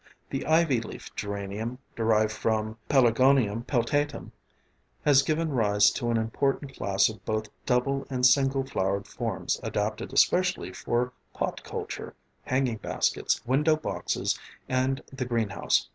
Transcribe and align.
The 0.31 0.47
ivy 0.47 0.81
leaf 0.81 1.13
geranium, 1.15 1.77
derived 1.95 2.31
from 2.31 2.79
P. 2.89 2.97
peltatum, 2.97 4.31
has 5.05 5.21
given 5.21 5.49
rise 5.49 5.91
to 5.91 6.09
an 6.09 6.17
important 6.17 6.75
class 6.75 7.07
of 7.07 7.23
both 7.23 7.49
double 7.67 8.07
and 8.09 8.25
single 8.25 8.65
flowered 8.65 9.07
forms 9.07 9.59
adapted 9.61 10.11
especially 10.11 10.73
for 10.73 11.13
pot 11.35 11.63
culture, 11.63 12.15
hanging 12.45 12.77
baskets, 12.77 13.45
window 13.45 13.75
boxes 13.75 14.39
and 14.67 15.03
the 15.13 15.23
greenhouse. 15.25 15.87